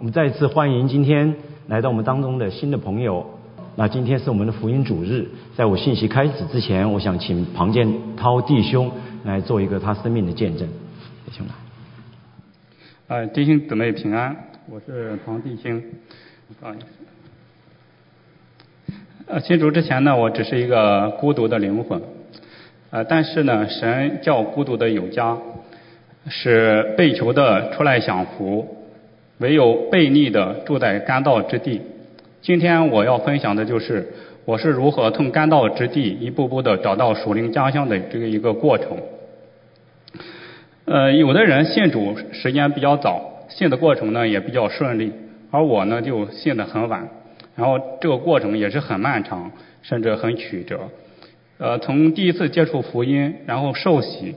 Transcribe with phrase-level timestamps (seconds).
[0.00, 1.34] 我们再一次欢迎今天
[1.68, 3.38] 来到我们当中的新的朋友。
[3.76, 8.90] 那今天是我们的福音主日，在我信息开始之前，我想请庞建涛弟兄
[9.24, 10.66] 来做一个他生命的见证。
[11.26, 11.54] 弟兄们，
[13.08, 14.34] 呃，弟兄姊妹平安，
[14.70, 15.82] 我是庞弟兄，
[16.58, 16.86] 不好意思。
[19.26, 22.00] 呃，信主之前呢，我只是一个孤独的灵魂，
[22.88, 25.36] 呃，但是呢，神叫孤独的有家，
[26.26, 28.78] 使被囚的出来享福，
[29.40, 31.80] 唯有悖逆的住在干道之地。
[32.42, 34.06] 今天我要分享的就是
[34.44, 38.98] 我是如何从干道之地一步步的找到属灵家乡的这个一个过程。
[40.84, 45.10] 呃，有的人信主时间比较早，信的过程呢也比较顺利，
[45.50, 47.08] 而我呢就信的很晚，
[47.56, 50.80] 然后这个过程也是很漫长，甚至很曲折。
[51.56, 54.34] 呃，从第一次接触福音，然后受洗，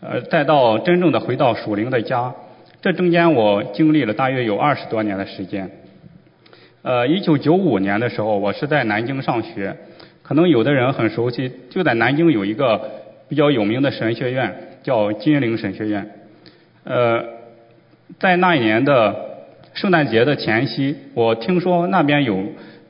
[0.00, 2.34] 呃，再到真正的回到属灵的家，
[2.82, 5.70] 这中间我经历了大约有二十多年的时间。
[6.82, 9.76] 呃，一九九五年的时候，我是在南京上学，
[10.24, 12.90] 可能有的人很熟悉，就在南京有一个
[13.28, 16.10] 比较有名的神学院，叫金陵神学院。
[16.82, 17.24] 呃，
[18.18, 19.14] 在那一年的
[19.74, 22.42] 圣诞节的前夕，我听说那边有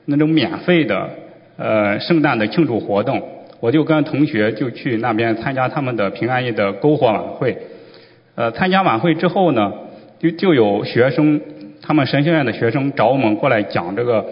[0.06, 1.10] 那种免费的
[1.58, 3.22] 呃圣诞的庆祝活动，
[3.60, 7.58] 我就跟同学就去那边参加他们的平安夜的篝火晚会。
[8.34, 9.70] 呃，参加晚会之后呢，
[10.22, 11.40] 就就有学生。
[11.84, 14.24] 他们神学院的学生找我们过来讲这个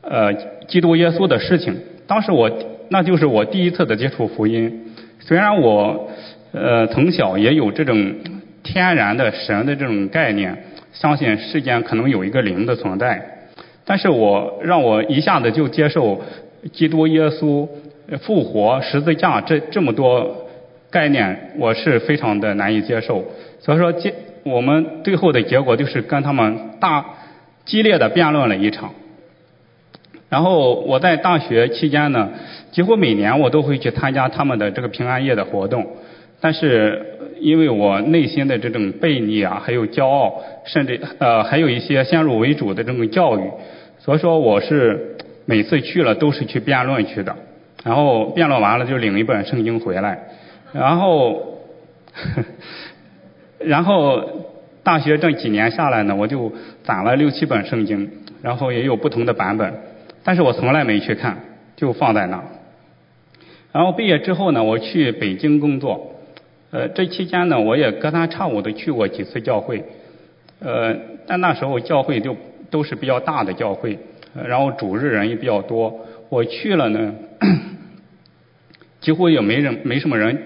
[0.00, 0.32] 呃
[0.66, 1.76] 基督耶稣的事情。
[2.06, 2.50] 当时我
[2.88, 4.94] 那就是我第一次的接触福音。
[5.20, 6.08] 虽然我
[6.52, 8.14] 呃从小也有这种
[8.62, 10.56] 天然的神的这种概念，
[10.94, 13.22] 相信世间可能有一个灵的存在，
[13.84, 16.22] 但是我让我一下子就接受
[16.72, 17.68] 基督耶稣
[18.22, 20.48] 复活十字架这这么多
[20.90, 23.22] 概念，我是非常的难以接受。
[23.60, 24.14] 所以说接。
[24.44, 27.04] 我们最后的结果就是跟他们大
[27.64, 28.92] 激烈的辩论了一场。
[30.28, 32.30] 然后我在大学期间呢，
[32.70, 35.86] 几乎每年我都会去参加他们的这个平安夜的活动。
[36.40, 43.42] 但是因为我内心的这种悖逆啊，还有骄傲，甚至呃还有一些先入为主的这种教育，
[43.98, 47.36] 所以说我是每次去了都是去辩论去的。
[47.84, 50.18] 然后辩论完了就领一本圣经回来，
[50.72, 51.46] 然后。
[53.60, 54.24] 然后
[54.82, 56.50] 大学这几年下来呢，我就
[56.82, 58.10] 攒了六七本圣经，
[58.42, 59.74] 然后也有不同的版本，
[60.24, 61.36] 但是我从来没去看，
[61.76, 62.42] 就放在那。
[63.72, 66.14] 然后毕业之后呢，我去北京工作，
[66.70, 69.84] 呃，这期间呢，我也隔三差五的去过几次教会，
[70.60, 70.96] 呃，
[71.26, 72.36] 但那时候教会就
[72.70, 73.98] 都是比较大的教会，
[74.46, 77.14] 然后主日人也比较多，我去了呢，
[79.00, 80.36] 几乎也没人没什么人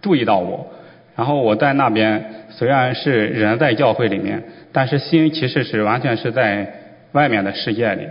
[0.00, 0.72] 注意到我。
[1.16, 6.74] 然后我在那边虽然是人在教会里面，但是心其实是完全是在
[7.12, 8.06] 外面的世界里。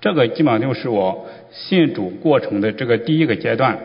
[0.00, 3.78] 这个基本上就是我信主过程的这个第一个阶段。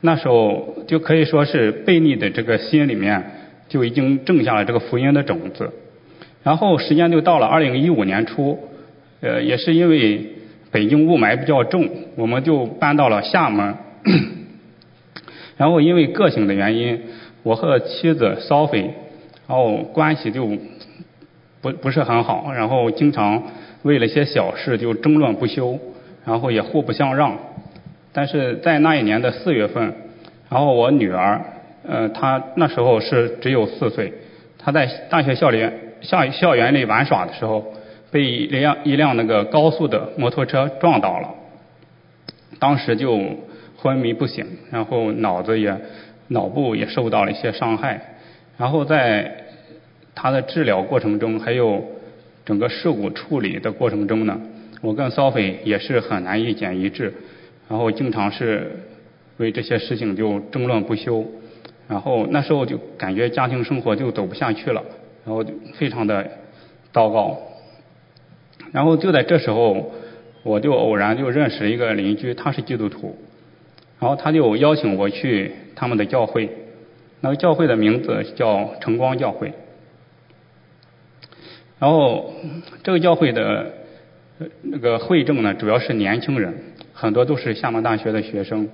[0.00, 3.22] 那时候就可以说是悖逆的这个心里面
[3.68, 5.70] 就已经种下了这个福音的种子。
[6.42, 8.58] 然后时间就到了二零一五年初，
[9.20, 10.28] 呃，也是因为
[10.70, 13.74] 北京雾霾比较重，我们就搬到了厦门。
[15.58, 16.98] 然后因为个性的原因。
[17.42, 18.90] 我和妻子 Sophie，
[19.48, 20.46] 然后关系就
[21.60, 23.42] 不不是很好，然后经常
[23.82, 25.78] 为了些小事就争论不休，
[26.24, 27.36] 然后也互不相让。
[28.12, 29.92] 但是在那一年的四月份，
[30.48, 31.40] 然后我女儿，
[31.88, 34.12] 呃，她那时候是只有四岁，
[34.56, 37.64] 她在大学校园校校园里玩耍的时候，
[38.12, 41.28] 被一辆一辆那个高速的摩托车撞倒了，
[42.60, 43.18] 当时就
[43.78, 45.76] 昏迷不醒，然后脑子也。
[46.32, 48.00] 脑部也受到了一些伤害，
[48.58, 49.44] 然后在
[50.14, 51.84] 他的治疗过程中，还有
[52.44, 54.40] 整个事故处理的过程中呢，
[54.80, 57.12] 我跟 Sophie 也是很难意见一致，
[57.68, 58.72] 然后经常是
[59.36, 61.24] 为这些事情就争论不休，
[61.88, 64.82] 然后那时候就感觉家庭生活就走不下去了，
[65.24, 66.30] 然后就非常的
[66.92, 67.38] 糟糕，
[68.72, 69.92] 然后就在这时候，
[70.42, 73.16] 我就偶然就认识一个邻居，他是基督徒。
[74.00, 76.48] 然后他就邀请我去他们的教会，
[77.20, 79.52] 那个教会的名字叫晨光教会。
[81.78, 82.32] 然后
[82.82, 83.72] 这个教会的
[84.62, 86.54] 那个会众呢，主要是年轻人，
[86.92, 88.68] 很多都是厦门大学的学生。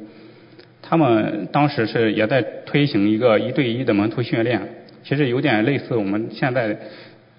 [0.82, 4.60] 他们当时是也在推行一个一对一的门徒训练，
[5.04, 6.78] 其实有点类似我们现在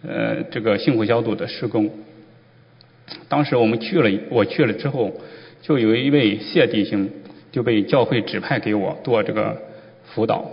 [0.03, 1.89] 呃这个幸福小组的施工。
[3.27, 5.11] 当时我们去了，我去了之后，
[5.61, 7.09] 就有一位谢弟兄。
[7.51, 9.57] 就被教会指派给我做这个
[10.03, 10.45] 辅导。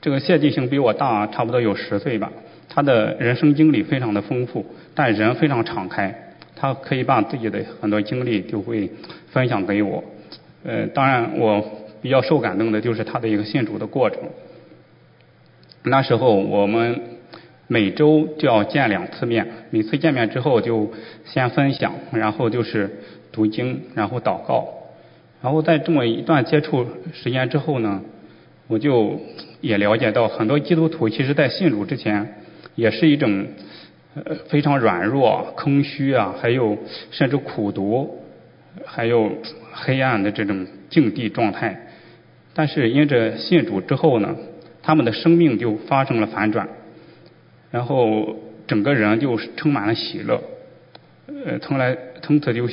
[0.00, 2.32] 这个谢弟兄比我大差不多有十岁吧，
[2.68, 4.64] 他的人生经历非常的丰富，
[4.94, 8.90] 但人非常敞开，他可以把自己的很多经历就会
[9.30, 10.02] 分享给我。
[10.64, 11.62] 呃，当然我
[12.00, 14.20] 比较受感动的就是他的一个信主的过程。
[15.82, 17.00] 那时候我们
[17.66, 20.90] 每周就要见两次面，每次见面之后就
[21.24, 22.90] 先分享，然后就是
[23.32, 24.66] 读经，然后祷告，
[25.42, 28.02] 然后在这么一段接触时间之后呢，
[28.68, 29.20] 我就
[29.60, 32.36] 也了解到很多基督徒其实在信主之前。
[32.76, 33.46] 也是一种
[34.14, 36.78] 呃非常软弱、空虚啊，还有
[37.10, 38.18] 甚至苦读，
[38.86, 39.30] 还有
[39.72, 41.88] 黑暗的这种境地状态。
[42.54, 44.34] 但是因着信主之后呢，
[44.82, 46.68] 他们的生命就发生了反转，
[47.70, 50.40] 然后整个人就充满了喜乐，
[51.44, 52.66] 呃，从来从此就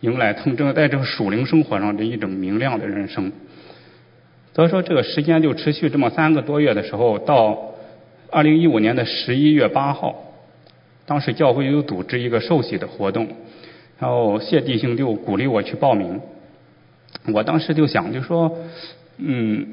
[0.00, 3.32] 迎来从正在这个属灵生活上的一种明亮的人生。
[4.54, 7.72] 所以说，这个时间就持续这么三个多月的时候到。
[8.28, 10.34] 二零一五年的十一月八号，
[11.06, 13.28] 当时教会又组织一个受洗的活动，
[14.00, 16.20] 然后谢弟兄就鼓励我去报名。
[17.32, 18.58] 我当时就想，就说，
[19.18, 19.68] 嗯，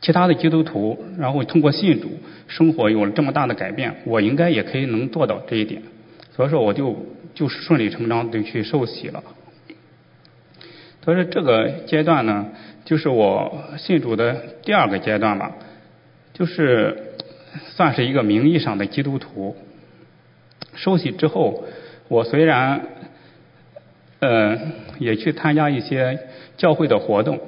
[0.00, 2.08] 其他的基督徒，然后通过信主，
[2.48, 5.82] 生活有了这么大的改变，我应该也可以能做到这一点。
[6.42, 9.22] 所以说，我就就顺理成章的去受洗了。
[11.04, 12.48] 所以说，这个阶段呢，
[12.84, 14.34] 就是我信主的
[14.64, 15.52] 第二个阶段吧，
[16.32, 17.08] 就是。
[17.74, 19.54] 算是一个名义上的基督徒。
[20.74, 21.64] 受洗之后，
[22.08, 22.80] 我虽然
[24.20, 24.58] 呃
[24.98, 26.18] 也去参加一些
[26.56, 27.38] 教会的活动，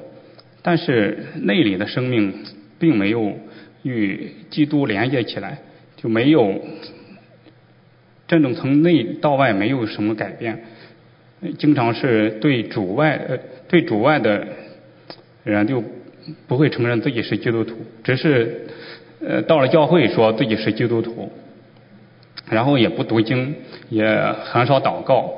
[0.61, 2.35] 但是内里的生命
[2.79, 3.38] 并没有
[3.82, 5.56] 与基督连接起来，
[5.96, 6.61] 就没有
[8.26, 10.64] 这种从内到外没有什么改变。
[11.58, 13.38] 经常是对主外呃
[13.68, 14.46] 对主外的
[15.44, 15.82] 人就
[16.46, 18.66] 不会承认自己是基督徒，只是。
[19.26, 21.32] 呃，到了教会说自己是基督徒，
[22.50, 23.54] 然后也不读经，
[23.88, 24.04] 也
[24.44, 25.32] 很少祷告，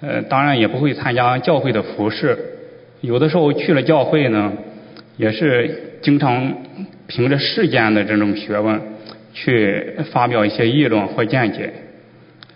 [0.00, 2.36] 呃，当然也不会参加教会的服饰。
[3.00, 4.52] 有的时候去了教会呢，
[5.16, 6.52] 也是经常
[7.06, 8.80] 凭着世间的这种学问
[9.32, 11.72] 去发表一些议论或见解。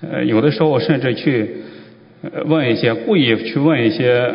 [0.02, 1.56] 呃，有的时候甚至去
[2.44, 4.32] 问一些故意去问一些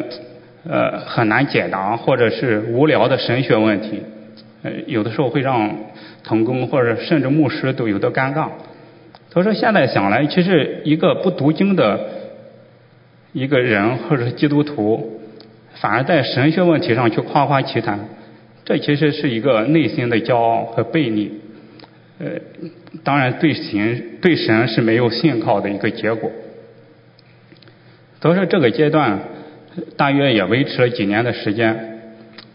[0.68, 4.02] 呃很难解答或者是无聊的神学问题。
[4.64, 5.70] 呃，有的时候会让。
[6.24, 8.48] 同工或者甚至牧师都有的尴尬。
[9.32, 12.00] 他说：“现在想来，其实一个不读经的
[13.34, 15.20] 一个人或者是基督徒，
[15.74, 18.00] 反而在神学问题上去夸夸其谈，
[18.64, 21.32] 这其实是一个内心的骄傲和背逆。
[22.22, 22.40] 呃，
[23.04, 26.30] 当然对神对神是没有信靠的一个结果。
[28.22, 29.20] 所以说这个阶段
[29.98, 32.00] 大约也维持了几年的时间。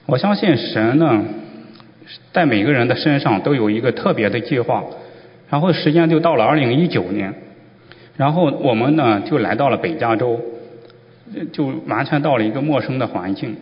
[0.07, 1.25] 我相信神呢。”
[2.33, 4.85] 在每个人的身上都有一个特别的计划，
[5.51, 7.35] 然后时间就到了二零一九年，
[8.17, 10.41] 然后我们呢就来到了北加州，
[11.53, 13.57] 就完全到了一个陌生的环境。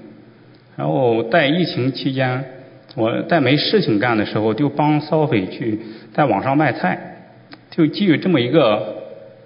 [0.77, 2.45] 然后在疫情期间，
[2.95, 5.79] 我在没事情干的时候，就帮骚匪去
[6.15, 6.99] 在网上卖菜，
[7.71, 8.97] 就基于这么一个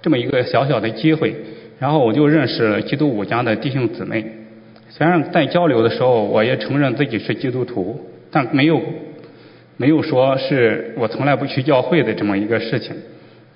[0.03, 1.35] 这么一个小小的机会，
[1.79, 4.25] 然后我就认识了基督五家的弟兄姊妹。
[4.91, 8.05] 虽然在交流的时候，我也承认自己是基督徒。
[8.31, 8.83] 但没有
[9.79, 12.95] 没有说是我从来不去教会的这么一个事情，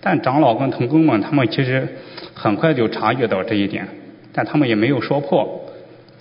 [0.01, 1.87] 但长老跟同工们他们其实
[2.33, 3.87] 很快就察觉到这一点，
[4.33, 5.62] 但他们也没有说破。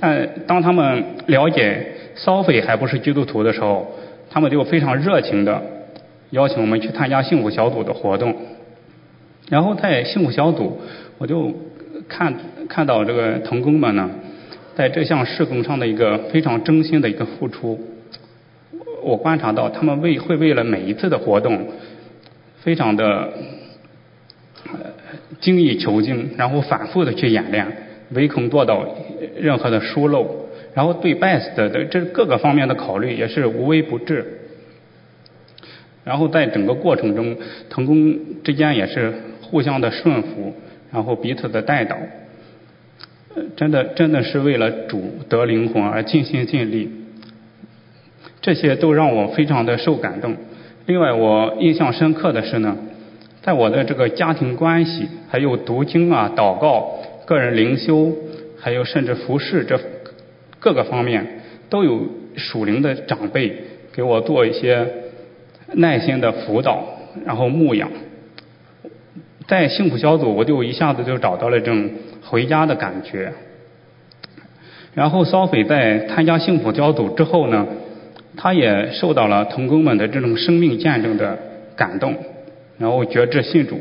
[0.01, 3.87] 但当他们了解骚匪还不是基督徒的时候，
[4.31, 5.61] 他们就非常热情的
[6.31, 8.35] 邀请我们去参加幸福小组的活动。
[9.49, 10.81] 然后在幸福小组，
[11.19, 11.53] 我就
[12.09, 12.33] 看
[12.67, 14.09] 看到这个童工们呢，
[14.75, 17.79] 在这项事工上的一个非常真心的一个付出。
[19.03, 21.67] 我观察到，他们为会为了每一次的活动，
[22.61, 23.33] 非常的
[25.39, 27.67] 精益求精，然后反复的去演练，
[28.13, 28.85] 唯恐做到
[29.37, 30.27] 任何的疏漏，
[30.73, 34.39] 然后对 best 的这各个方面的考虑也是无微不至。
[36.03, 37.37] 然后在整个过程中，
[37.69, 40.53] 同工之间也是互相的顺服，
[40.91, 41.95] 然后彼此的带导，
[43.55, 46.89] 真的真的是为了主得灵魂而尽心尽力。
[48.41, 50.35] 这些都让我非常的受感动。
[50.87, 52.75] 另外，我印象深刻的是呢，
[53.43, 56.97] 在我的这个家庭关系、还有读经啊、祷告、
[57.31, 58.11] 个人灵修，
[58.59, 59.79] 还有甚至服饰这
[60.59, 61.25] 各个方面，
[61.69, 63.55] 都有属灵的长辈
[63.93, 64.85] 给我做一些
[65.75, 66.85] 耐心的辅导，
[67.25, 67.89] 然后牧养。
[69.47, 71.89] 在幸福小组，我就一下子就找到了这种
[72.21, 73.31] 回家的感觉。
[74.93, 77.65] 然后，骚匪在参加幸福小组之后呢？
[78.35, 81.39] 他也受到了童工们的这种生命见证的
[81.77, 82.13] 感动，
[82.77, 83.79] 然后觉志信主，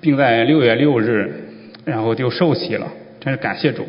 [0.00, 1.41] 并在六月六日，
[1.84, 2.86] 然后就受洗了，
[3.20, 3.86] 真是感谢主。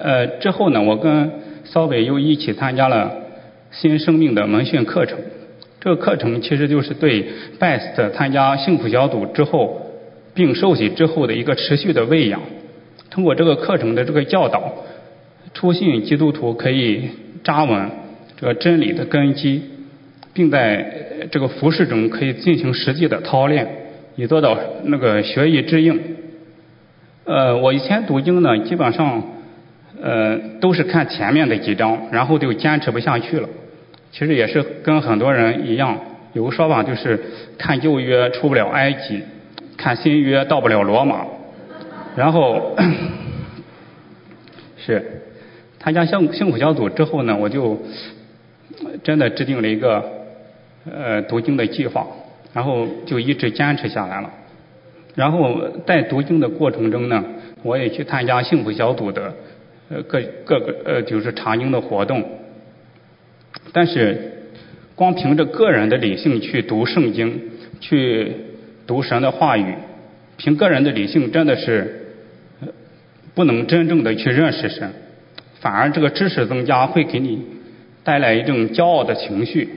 [0.00, 1.30] 呃，之后呢，我跟
[1.64, 3.12] 骚伟又一起参加了
[3.72, 5.18] 新生命的门训课程。
[5.80, 7.24] 这个课程其实就是对
[7.58, 9.80] Best 参加幸福小组之后，
[10.34, 12.40] 并受洗之后的一个持续的喂养。
[13.10, 14.72] 通过这个课程的这个教导，
[15.54, 17.08] 初信基督徒可以
[17.42, 17.90] 扎稳
[18.36, 19.62] 这个真理的根基，
[20.32, 23.66] 并在这个服饰中可以进行实际的操练，
[24.14, 25.98] 以做到那个学以致用。
[27.28, 29.22] 呃，我以前读经呢，基本上
[30.02, 33.46] 呃都是看前面的几章，然后就坚持不下去了。
[34.10, 35.98] 其实也是跟很多人一样，
[36.32, 37.22] 有个说法就是
[37.58, 39.22] 看旧约出不了埃及，
[39.76, 41.26] 看新约到不了罗马。
[42.16, 42.74] 然后
[44.78, 45.20] 是
[45.78, 47.78] 参加幸幸福小组之后呢，我就
[49.04, 50.02] 真的制定了一个
[50.90, 52.06] 呃读经的计划，
[52.54, 54.30] 然后就一直坚持下来了。
[55.18, 57.24] 然后在读经的过程中呢，
[57.64, 59.34] 我也去参加幸福小组的
[59.90, 62.22] 呃各各个呃就是查经的活动。
[63.72, 64.44] 但是
[64.94, 67.40] 光凭着个人的理性去读圣经，
[67.80, 68.32] 去
[68.86, 69.74] 读神的话语，
[70.36, 72.04] 凭个人的理性真的是。
[73.34, 74.90] 不能真正的去认识神，
[75.60, 77.40] 反而这个知识增加会给你
[78.02, 79.68] 带来一种骄傲的情绪。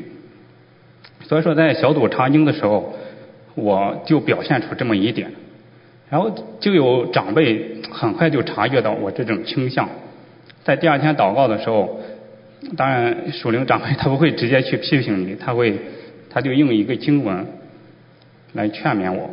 [1.25, 2.97] 所以说，在小组查经的时候，
[3.61, 5.31] 我就表现出这么一点，
[6.09, 9.87] 然后就有长辈很快就察觉到我这种倾向，
[10.63, 12.01] 在第二天祷告的时候，
[12.75, 15.77] 当然属灵长辈他不会直接去批评你，他会
[16.29, 17.45] 他就用一个经文
[18.53, 19.29] 来劝勉我，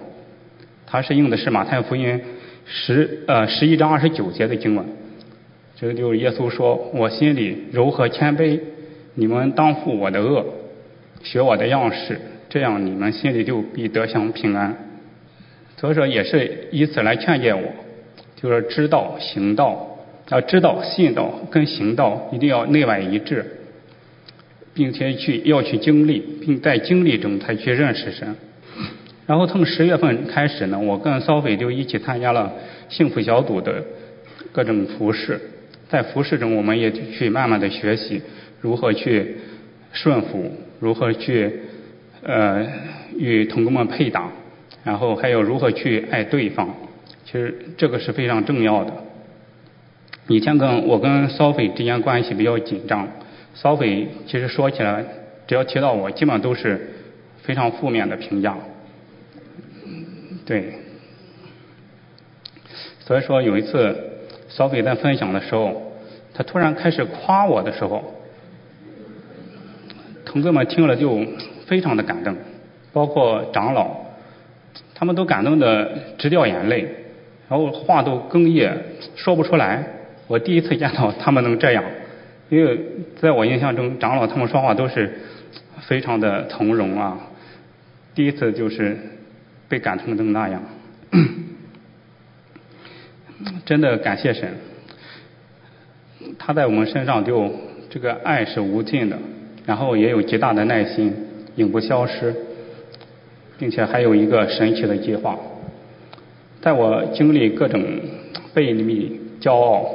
[0.86, 2.20] 他是用的是马太福音。
[2.70, 4.84] 十呃十一章二十九节的经文，
[5.74, 8.60] 这个就是耶稣说：“我心里柔和谦卑，
[9.14, 10.44] 你们当负我的恶，
[11.22, 14.76] 学我的样式，这样你们心里就必得享平安。”
[15.76, 17.62] 所以说也是以此来劝诫我，
[18.34, 19.98] 就是知道行道，
[20.30, 23.44] 要知道信道跟行道一定要内外一致，
[24.74, 28.34] 并且去要去经历，并在经历中才去认识神。
[29.26, 32.52] 然后从十月份开始呢，我跟骚菲就一起参加了
[32.88, 33.84] 幸福小组的
[34.50, 35.38] 各种服饰，
[35.88, 38.20] 在服饰中，我们也去慢慢的学习
[38.60, 39.36] 如何去
[39.92, 40.50] 顺服，
[40.80, 41.52] 如何去
[42.22, 42.66] 呃
[43.16, 44.30] 与同工们配搭，
[44.84, 46.74] 然后还有如何去爱对方。
[47.24, 48.92] 其实这个是非常重要的。
[50.28, 53.08] 以前跟我跟骚菲之间关系比较紧张，
[53.54, 55.04] 骚菲其实说起来，
[55.46, 56.90] 只要提到我，基本上都是
[57.42, 58.56] 非常负面的评价。
[60.44, 60.72] 对，
[63.00, 63.94] 所以说有一次
[64.50, 65.92] ，Sophie 在分享的时候，
[66.34, 68.14] 他突然开始夸我的时候，
[70.24, 71.18] 同志们听了就
[71.68, 72.34] 非常的感动，
[72.92, 73.96] 包括长老，
[74.94, 76.88] 他们都感动的直掉眼泪，
[77.48, 78.76] 然后话都哽咽
[79.14, 79.84] 说不出来。
[80.26, 81.84] 我第一次见到他们能这样，
[82.48, 82.80] 因为
[83.20, 85.12] 在我印象中，长老他们说话都是
[85.82, 87.16] 非常的从容啊，
[88.14, 88.98] 第一次就是。
[89.70, 90.62] 被感动成那样，
[93.66, 94.54] 真的感谢神，
[96.38, 97.52] 他在我们身上就
[97.90, 99.18] 这个爱是无尽的，
[99.66, 101.14] 然后也有极大的耐心，
[101.58, 102.32] 永不消失，
[103.58, 105.36] 并且还有一个神奇的计划。
[106.62, 107.84] 在我经历各种
[108.54, 109.90] 背逆、骄傲，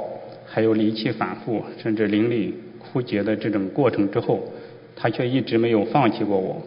[0.45, 4.41] 还有离弃反复，甚至灵力枯竭的这种过程之后，
[4.93, 6.61] 他却一直没有放弃过我。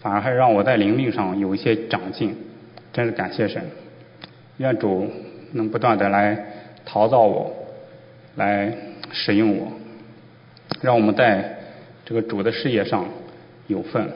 [0.00, 2.34] 反而还让我在灵命上有一些长进，
[2.94, 3.62] 真是感谢神。
[4.56, 5.06] 愿主
[5.52, 6.46] 能不断的来
[6.86, 7.54] 陶造我，
[8.36, 8.74] 来
[9.12, 9.68] 使用我，
[10.80, 11.58] 让我们在
[12.06, 13.04] 这个主的事业上
[13.66, 14.08] 有份。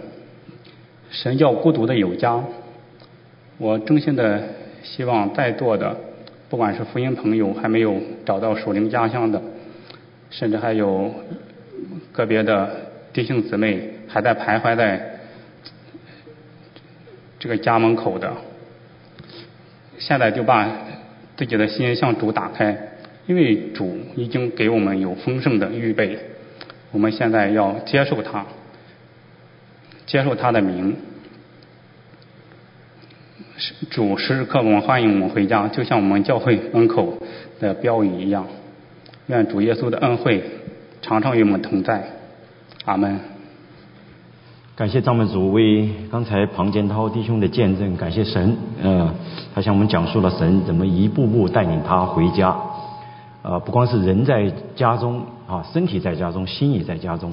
[1.10, 2.42] 神叫孤独的有家，
[3.58, 4.42] 我衷心的
[4.82, 5.96] 希望在座的，
[6.48, 9.40] 不管是福音朋友还没有找到属灵家乡的，
[10.30, 11.12] 甚至还有
[12.12, 12.68] 个别的
[13.12, 15.10] 弟兄姊妹还在徘徊在。
[17.36, 18.32] 这个家门口的，
[19.98, 20.66] 现在就把
[21.36, 22.74] 自己的心向主打开，
[23.26, 26.18] 因为主已经给我们有丰盛的预备，
[26.90, 28.46] 我们现在要接受他，
[30.06, 30.96] 接受他的名，
[33.90, 37.18] 主时时刻刻欢迎我们回家，就像我们教会门口
[37.60, 38.46] 的标语一样。
[39.28, 40.44] 愿主耶稣的恩惠
[41.00, 42.04] 常常与我们同在，
[42.84, 43.18] 阿门。
[44.76, 49.14] 感谢张门主为刚才庞建涛弟兄的见证，感谢神，呃，
[49.54, 52.54] 他向我们讲述了神怎么一步步带领他回家，
[53.42, 57.32] 呃，不光是人在家中啊，身体在家中，心也在家中。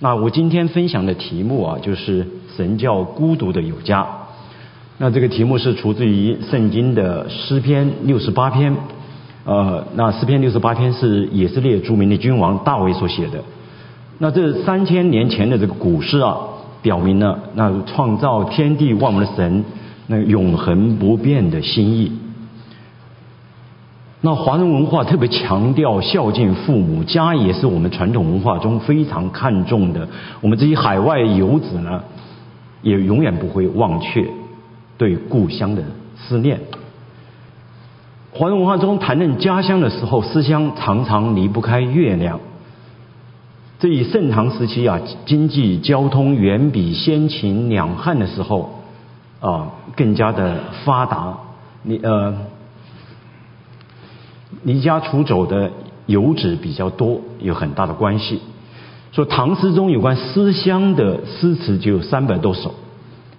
[0.00, 2.24] 那我今天分享的题目啊，就是
[2.56, 4.06] 神叫孤独的有家。
[4.98, 8.76] 那这个题目是出自于圣经的诗篇六十八篇，
[9.44, 13.42] 呃，那诗篇六十八篇是以色列著名的君王大卫所写的。
[14.18, 16.36] 那这三千年前的这个古诗啊，
[16.80, 19.64] 表明了那创造天地万物的神
[20.06, 22.12] 那永恒不变的心意。
[24.20, 30.08] 那华人文化特别强调孝敬父母，家也是我们传统文化中非常看重的。
[30.40, 32.02] 我们这些海外游子呢，
[32.82, 34.26] 也永远不会忘却
[34.96, 35.84] 对故乡的
[36.16, 36.58] 思念。
[38.32, 42.40] 华人文化中谈论家乡的时候，思乡常常离不开月亮。
[43.78, 48.82] 这以盛唐时期啊，经济交通远比先秦两汉的时候
[49.38, 51.38] 啊更加的发达。
[51.84, 52.36] 你呃。
[54.64, 55.70] 离家出走的
[56.06, 58.40] 游子比较多，有很大的关系。
[59.12, 62.74] 说唐诗中有关思乡的诗词就有三百多首，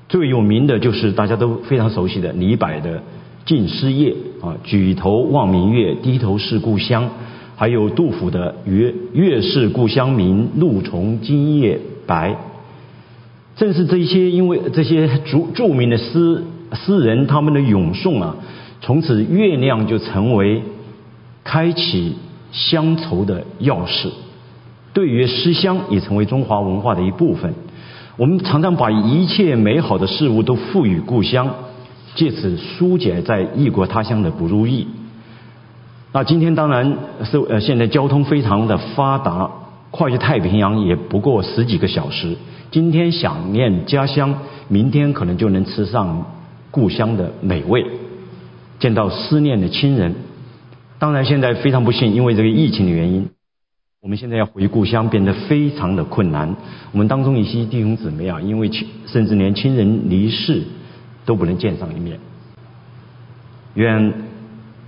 [0.07, 2.97] 最有名的就是大家都非常熟悉的李白的
[3.45, 7.09] 《静思夜》啊，“举头望明月，低头思故乡”，
[7.55, 12.35] 还有杜甫的“月月是故乡明，露从今夜白”。
[13.55, 18.35] 正是这些，因为这些著著名的诗诗人他们的咏颂啊，
[18.81, 20.61] 从此月亮就成为。
[21.43, 22.15] 开启
[22.51, 24.09] 乡愁的钥匙，
[24.93, 27.53] 对于思乡也成为中华文化的一部分。
[28.17, 31.49] 我们常常把一切美好的事物都赋予故乡，
[32.15, 34.87] 借此疏解在异国他乡的不如意。
[36.11, 39.49] 那今天当然是呃，现在交通非常的发达，
[39.91, 42.35] 跨越太平洋也不过十几个小时。
[42.71, 46.25] 今天想念家乡，明天可能就能吃上
[46.71, 47.85] 故乡的美味，
[48.79, 50.13] 见到思念的亲人。
[50.99, 53.29] 当然，现在非常不幸，因为这个疫情的原因，
[54.01, 56.53] 我们现在要回故乡变得非常的困难。
[56.91, 60.61] 我们当中一些弟兄姊妹啊，因为亲，甚至连亲人离世
[61.25, 62.19] 都不能见上一面。
[63.75, 64.13] 愿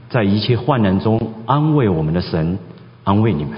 [0.10, 2.60] 在一切患难中安慰我们的神，
[3.06, 3.54] 安慰你们。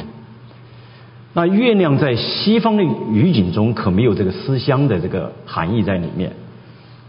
[1.34, 6.34] 那月亮在西方的语境中可没有这个思乡的这个含义在里面，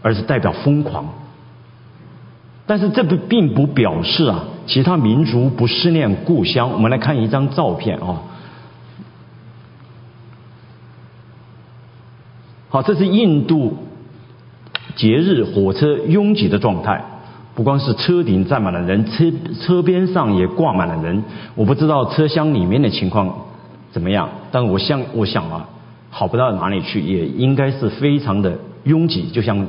[0.01, 1.07] 而是代表疯狂。
[2.65, 4.45] 但是这不并不表示啊。
[4.67, 6.71] 其他民族不思念故乡。
[6.71, 8.23] 我们来看一张照片啊。
[12.69, 13.77] 好，这是印度
[14.95, 17.05] 节日火车拥挤的状态，
[17.53, 21.23] 不光是车顶站满了人，车车边上也挂满了人。
[21.53, 23.45] 我不知道车厢里面的情况
[23.91, 25.69] 怎么样，但我想，我想啊，
[26.09, 29.67] 好不到哪里去，也应该是非常的拥挤，就像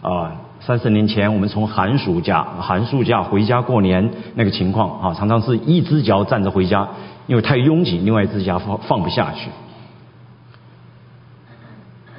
[0.00, 0.32] 啊。
[0.60, 6.86] 三十年前，我们从寒暑假、寒暑假回家过年那个情况啊，常常是一只脚站着回家，
[7.26, 9.48] 因为太拥挤，另外一只脚放放不下去。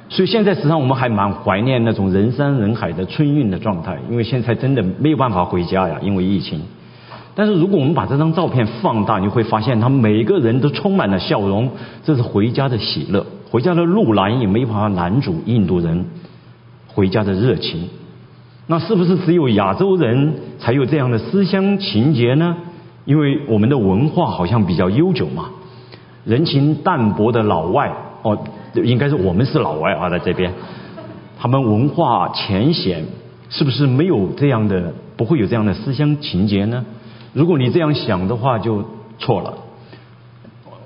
[0.08, 6.62] 所以现在实际上我们还蛮怀念那种人山人海的春运的状态，因为现在真的没有办法回家呀，因为疫情。
[7.36, 11.70] 但是如果我们把这张照片放大，你会发现他们每个人都充满了笑容，
[12.02, 13.24] 这是回家的喜乐。
[13.50, 16.06] 回家的路难也没办法拦住印度人
[16.88, 17.88] 回家的热情。
[18.70, 22.56] 那是不是只有亚洲人才有这样的思乡情节呢？
[23.04, 25.46] 因为我们的文化好像比较悠久嘛，
[26.24, 28.38] 人情淡薄的老外哦，
[28.74, 30.52] 应该是我们是老外啊，在这边，
[31.36, 33.06] 他们文化浅显，
[33.48, 36.86] 是不是没有这样的，不会有这样的思乡情节呢？
[37.32, 38.84] 如果你这样想的话，就
[39.18, 39.52] 错了。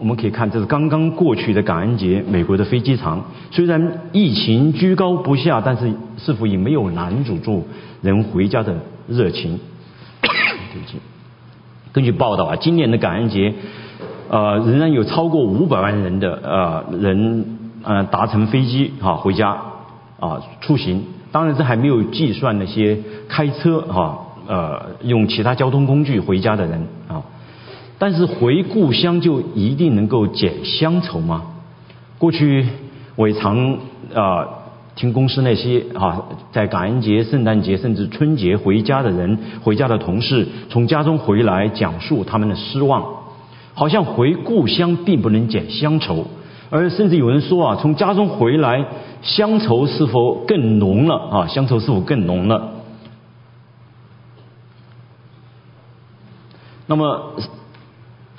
[0.05, 7.67] 我们可以看，这是刚刚过去的感恩节，美国的飞机场虽然疫情居高不下，但是似乎也没有拦阻住
[8.03, 8.77] 人回家的
[9.09, 9.59] 热情。
[10.21, 10.99] 对不起，
[11.91, 13.55] 根据报道啊，今年的感恩节，
[14.29, 17.47] 呃，仍然有超过五百万人的呃人
[17.83, 19.57] 呃搭乘飞机啊回家
[20.21, 21.03] 啊出行。
[21.33, 27.23] 当然，这还没有计算那些开车啊呃用其他交通工具回家的人啊。
[28.07, 31.43] 但是回故乡就一定能够减乡愁吗？
[32.19, 32.67] 过去
[33.17, 33.79] 我也常
[34.15, 34.47] 啊
[34.95, 43.03] 听公司那些啊在感恩节、圣诞节甚至春节回家的人、回家的同事从家中回来讲述他们的失望，
[43.73, 46.27] 好像回故乡并不能减乡愁，
[46.69, 48.85] 而甚至有人说啊从家中回来
[49.23, 52.71] 乡愁是否更浓了啊乡愁是否更浓了？
[56.87, 57.33] 那么。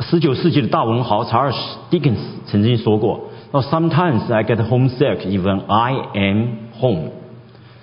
[0.08, 1.58] 十九世纪的大文豪查尔斯·
[1.90, 6.48] 狄更斯曾经说过：“那 Sometimes I get homesick even I am
[6.80, 7.10] home。”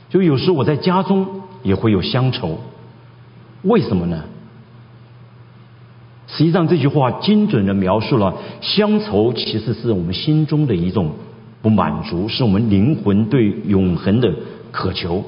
[0.09, 1.27] 就有时我在家中
[1.65, 2.59] 也会有乡愁，
[3.63, 4.23] 为什么呢？
[6.29, 11.11] 实际上这句话精准的描述了乡愁其实是我们心中的一种
[11.61, 14.33] 不满足，是我们灵魂对永恒的
[14.71, 15.25] 渴求。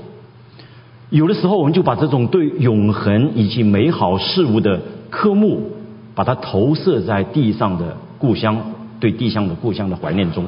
[1.11, 4.81] 有的时候，我们就把这种对永恒以及美好事物的
[5.11, 5.73] 科目，
[6.15, 10.47] 把它投射在地上的故乡，对地上的故乡的怀念中。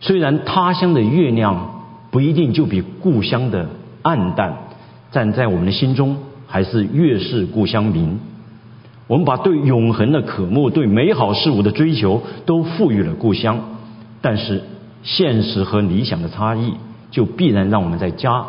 [0.00, 3.68] 虽然他乡的月亮不一定就比故乡的
[4.02, 4.54] 暗淡，
[5.12, 8.18] 但在我们的心中还是月是故乡明。
[9.06, 13.76] 我们把对永恒的渴慕、对美好事物的追求都赋予了故乡，
[14.20, 14.62] 但是
[15.02, 16.74] 现实和理想的差异，
[17.10, 18.44] 就必然让我们在家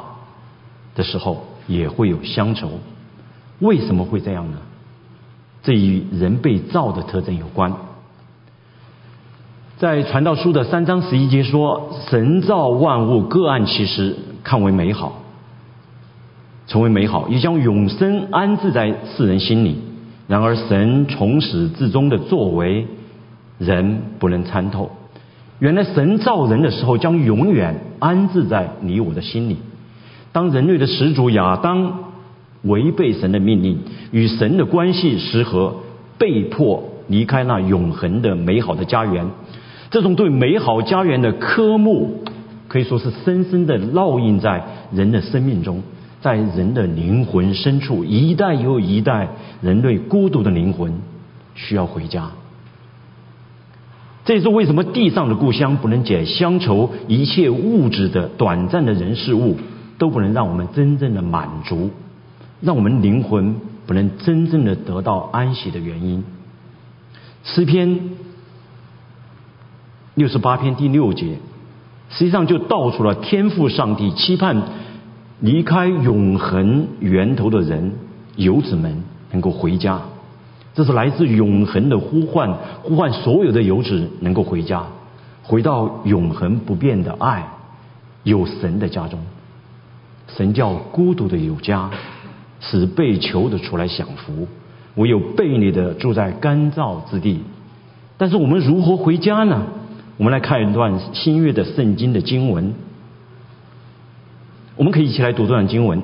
[0.95, 2.79] 的时候也会有乡愁。
[3.59, 4.57] 为什么会这样呢？
[5.65, 7.73] 这与人被造的特征有关。
[9.77, 15.21] 在传道书的三章十一节说：“神造万物，各按其时，看为美好，
[16.67, 19.81] 成为美好，也将永生安置在世人心里。”
[20.27, 22.87] 然而，神从始至终的作为，
[23.57, 24.91] 人不能参透。
[25.59, 29.57] 原来，神造人的时候，将永远安置在你我的心里。
[30.31, 32.04] 当人类的始祖亚当
[32.65, 33.79] 违背神的命令，
[34.11, 35.77] 与神的关系失和，
[36.17, 39.29] 被迫离开那永恒的美好的家园。
[39.89, 42.23] 这种对美好家园的科目，
[42.67, 45.81] 可以说是深深的烙印在人的生命中。
[46.21, 49.29] 在人的灵魂深处，一代又一代
[49.61, 50.91] 人类孤独的灵魂
[51.53, 52.31] 需要回家。
[54.23, 59.57] 这也是为什么地上的故乡不能解乡愁，一切物质的短暂的人事物
[59.99, 61.91] 都不能让我们真正的满足，
[62.61, 66.23] 让我们灵魂不能真正的得到安息的原因。
[67.43, 67.99] 诗篇
[70.15, 71.37] 六十八篇第六节，
[72.09, 74.63] 实际上就道出了天赋上帝期盼。
[75.41, 77.91] 离开永恒源头的人，
[78.37, 79.99] 游子们能够回家，
[80.73, 84.85] 这是来自永恒的呼唤，呼唤所有的游子能够回家，
[85.43, 87.49] 回到永恒不变的爱，
[88.23, 89.19] 有神的家中。
[90.29, 91.91] 神叫孤独的有家，
[92.69, 94.47] 使被囚的出来享福，
[94.95, 97.39] 唯有背逆的住在干燥之地。
[98.17, 99.63] 但是我们如何回家呢？
[100.17, 102.73] 我们来看一段新约的圣经的经文。
[104.77, 106.01] 我们可以一起来读这段经文。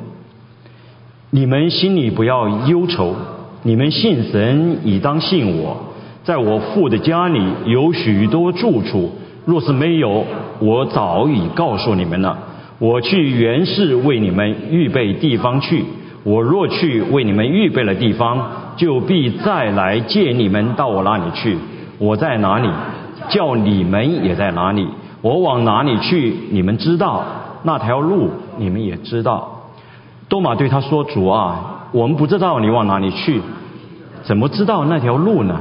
[1.29, 3.15] 你们心里不要忧愁，
[3.63, 5.93] 你们信神，以当信我。
[6.23, 9.11] 在我父的家里有许多住处，
[9.45, 10.25] 若是没有，
[10.59, 12.37] 我早已告诉你们了。
[12.79, 15.85] 我去原是为你们预备地方去。
[16.23, 21.57] 我若去为你们预备了地方，就必再来接你们到我那里去。
[21.97, 22.69] 我在哪里，
[23.29, 24.87] 叫你们也在哪里。
[25.21, 27.23] 我往哪里去，你们知道。
[27.63, 29.69] 那条路你们也知道，
[30.27, 33.39] 多马对他说：“主啊，我们不知道你往哪里去，
[34.23, 35.59] 怎么知道那条路呢？”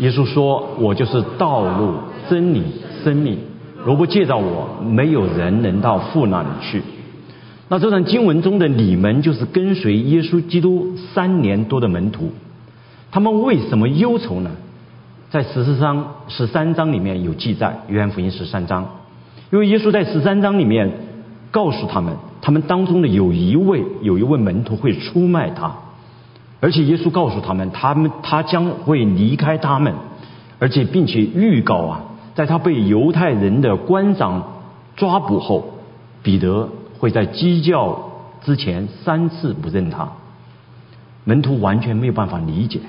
[0.00, 1.94] 耶稣说：“我就是道路、
[2.28, 2.62] 真理、
[3.02, 3.38] 生命。
[3.84, 6.82] 如果借着我，没有人能到父那里去。”
[7.68, 12.32] 那这段经文中的你们，就是跟随耶稣基督三年多的门徒，
[13.10, 14.50] 他们为什么忧愁呢？
[15.30, 18.86] 在十四章十三章里面有记载，约翰福音十三章，
[19.50, 21.08] 因为耶稣在十三章里面。
[21.50, 25.72] 告诉他们，他们当中的有一位有一位门徒会出卖他，
[26.60, 29.94] 而且耶稣告诉他们，他们他将会离开他们，
[30.58, 32.02] 而且并且预告啊，
[32.34, 34.60] 在他被犹太人的官长
[34.94, 35.78] 抓捕后，
[36.22, 38.10] 彼得会在鸡叫
[38.44, 40.08] 之前三次不认他。
[41.24, 42.80] 门徒完全没有办法理解，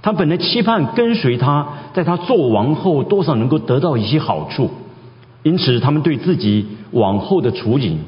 [0.00, 4.70] 他本来期盼跟随他，在他做王后多少能够得到一些好处。
[5.42, 8.00] 因此，他们对自己往后的处境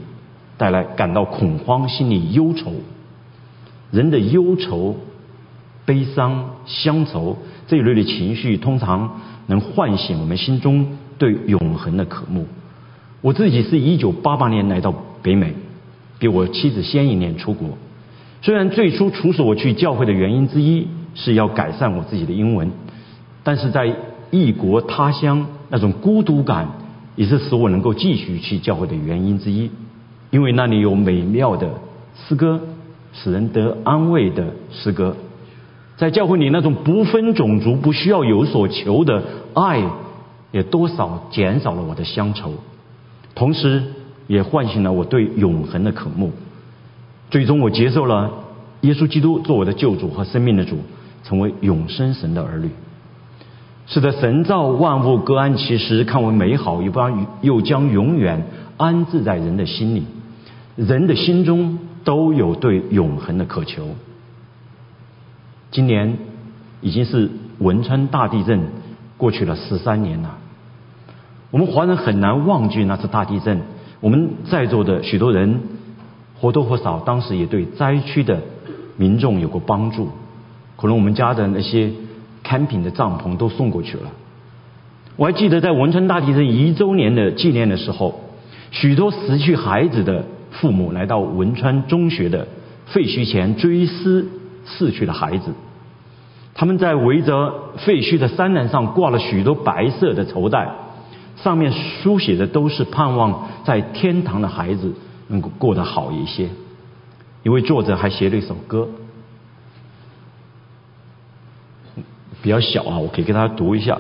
[0.57, 2.73] 带来感到恐慌，心里忧愁。
[3.91, 4.97] 人的忧愁、
[5.85, 7.37] 悲伤、乡愁
[7.69, 12.47] 这一类的情绪，通常能唤醒我们心中对永恒的渴慕。
[13.21, 15.55] 我自己是一九八八年来到北美，
[16.19, 17.71] 比我妻子先一年出国。
[18.43, 22.71] 虽然最初促使我去教会的原因之一是要改善我自己的英文，
[23.43, 23.95] 但是在
[24.31, 26.69] 异国他乡那种孤独感。
[27.17, 29.71] 也是使我能够继续去教会的原因之一，
[30.29, 31.71] 因为那里有美妙的
[32.15, 32.61] 诗歌，
[33.15, 35.17] 使人得安慰的诗歌，
[35.97, 39.23] 在教会里那种不分种族、不需要有所求的
[39.55, 39.83] 爱，
[40.53, 42.53] 也多少减少了我的乡愁，
[43.37, 43.85] 同时
[44.27, 46.33] 也唤醒了我对永恒的渴慕。
[47.31, 48.33] 最终，我接受了
[48.81, 50.79] 耶稣基督做我的救主和生命的主，
[51.23, 52.71] 成为永生神的儿女。
[53.87, 58.47] 使得，神造万物各安其时，看为美好，又将又将永远
[58.79, 60.05] 安置在人的心里。
[60.75, 63.89] 人的心中都有对永恒的渴求。
[65.71, 66.17] 今年
[66.81, 68.69] 已经是汶川大地震
[69.17, 70.39] 过去了十三年了，
[71.51, 73.61] 我们华人很难忘记那次大地震。
[74.01, 75.61] 我们在座的许多人
[76.39, 78.41] 或多或少当时也对灾区的
[78.97, 80.11] 民众有过帮助。
[80.77, 81.91] 可能我们家的那些
[82.45, 84.11] camping 的帐篷都送过去了。
[85.17, 88.21] 我还记得在汶川大地震一周年的纪念的时候，
[88.71, 92.47] 许多失去孩子的父母来到汶川中学的
[92.85, 94.29] 废墟前追思
[94.67, 95.55] 逝去的孩子。
[96.55, 100.69] 他们在围着废墟的山栏上挂了许多白色的绸带，
[101.37, 104.95] 上面书写的都是盼望在天堂的孩子
[105.29, 106.49] 能够过得好一些。
[107.43, 108.89] 一位作者还写了一首歌，
[112.43, 113.99] 比较小啊，我可以给大家读一下。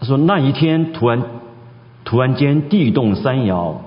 [0.00, 1.22] 他说那一天突然
[2.04, 3.82] 突然间地动山摇，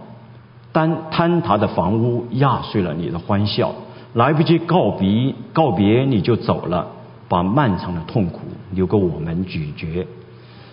[0.74, 3.74] 坍坍塌的房屋压碎了你的欢笑，
[4.13, 6.88] 来不及告别告别你就走了，
[7.30, 10.06] 把漫长的痛苦留给我们咀嚼。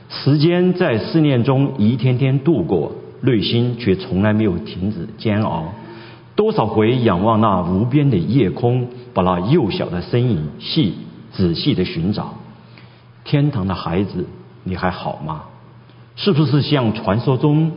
[0.09, 5.73] 时间在思念中一天天度过，内心却从来没有停止煎熬。
[6.35, 10.95] 多少回仰望那无边的夜空，把那幼小的身影细
[11.33, 12.35] 仔细的寻找。
[13.23, 14.27] 天堂的孩子。
[14.69, 15.45] 你还好吗？
[16.17, 17.71] 是不是像传说中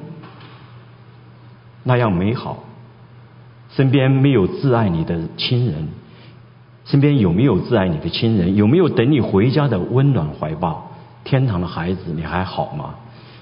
[1.84, 2.63] 那样美好？
[3.76, 5.88] 身边没有挚爱你的亲人，
[6.89, 8.56] 身边有没有挚爱你的亲人？
[8.56, 10.91] 有没有等你回家的温暖怀抱？
[11.23, 12.95] 天堂的孩子，你还好吗？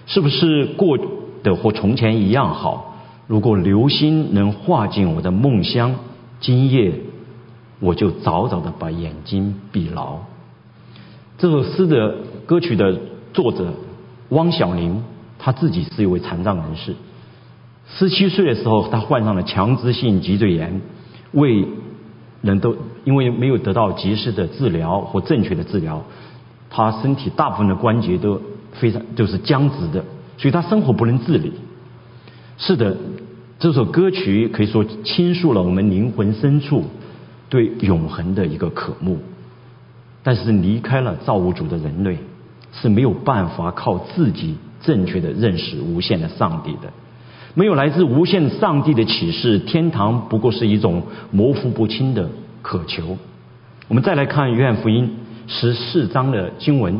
[0.05, 0.97] 是不是过
[1.43, 2.95] 得和从前一样好？
[3.25, 5.95] 如果流星能化进我的梦乡，
[6.39, 6.93] 今夜
[7.79, 10.17] 我就早早的把眼睛闭牢。
[11.37, 12.99] 这首诗的歌曲的。
[13.33, 13.71] 作者
[14.29, 15.03] 汪小玲，
[15.37, 16.95] 他自己是一位残障人士。
[17.87, 20.81] 十七岁的时候，他患上了强直性脊椎炎，
[21.33, 21.67] 为
[22.41, 26.03] 人都因为没有得到及时的治疗或正确的治疗，
[26.69, 28.41] 他身体大部分的关节都
[28.73, 30.03] 非常就是僵直的，
[30.37, 31.53] 所以他生活不能自理。
[32.57, 32.97] 是的，
[33.59, 36.85] 这首歌曲可以说倾诉了我们灵魂深处
[37.49, 39.19] 对永恒的一个渴慕。
[40.23, 42.17] 但是离开了造物主的人类。
[42.73, 46.91] 是没有办法靠自己正确的认识无限的上帝的，
[47.57, 52.29] 没有来自无限上帝的启示，天堂不过是一种模糊不清的
[52.61, 53.17] 渴求。
[53.87, 55.09] 我们再来看约翰福音
[55.47, 56.99] 十四章的经文，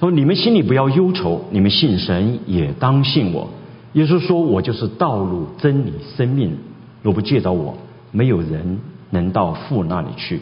[0.00, 3.50] 说：“你们心里不要忧愁，你们信神也当信我。”
[3.92, 6.56] 耶稣说：“我就是道路、真理、生命，
[7.02, 7.76] 若不借着我，
[8.12, 8.78] 没有人
[9.10, 10.40] 能到父那里去。”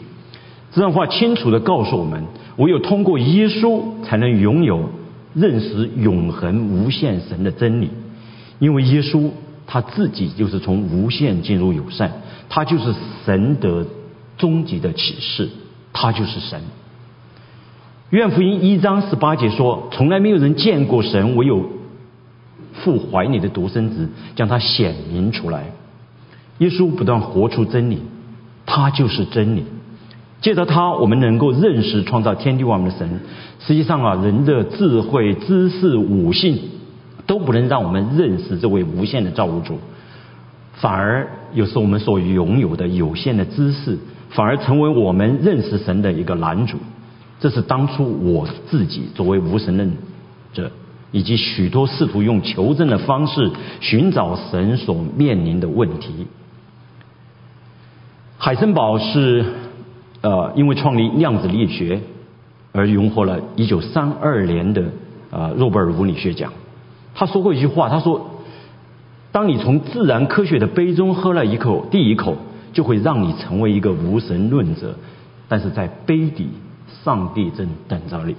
[0.71, 2.23] 这段话清楚的告诉我们。
[2.55, 4.89] 唯有通过耶稣，才能拥有
[5.33, 7.89] 认识永恒无限神的真理。
[8.63, 9.29] 因为耶稣
[9.67, 12.09] 他自己就是从无限进入有限，
[12.47, 12.93] 他就是
[13.25, 13.85] 神的
[14.37, 15.49] 终极的启示，
[15.91, 16.61] 他就是神。
[18.11, 21.71] 愿福音一章十八节说：“从来没有人见过神，唯有
[22.71, 25.65] 父怀里的独生子将他显明出来。”
[26.59, 27.99] 耶稣不断活出真理，
[28.65, 29.65] 他就是真理。
[30.39, 33.19] 借着他，我们能够认识创造天地万物的神。
[33.59, 36.59] 实际上啊，人的智慧、知识、悟性
[37.25, 39.79] 都不能让我们认识这位无限的造物主，
[40.73, 43.97] 反而有时我们所拥有的有限的知识，
[44.29, 46.77] 反而成为我们认识神的一个拦阻。
[47.39, 49.91] 这是当初我自己作为无神论
[50.53, 50.71] 者，
[51.11, 56.27] 以及许多试图用求证的方式寻找神所面临的问题。
[58.37, 59.45] 海森堡是。
[60.25, 61.99] 呃，因为创立量子力学
[62.71, 64.81] 而荣获了1932年的
[65.31, 66.53] 呃诺贝尔物理学奖。
[67.15, 68.41] 他说过一句话，他说
[69.31, 72.37] ：“当你从自然科学的杯中喝了一口第一口，
[72.73, 74.95] 就会让你成为一个无神论者。
[75.47, 76.49] 但是在杯底，
[77.03, 78.35] 上帝正等着你。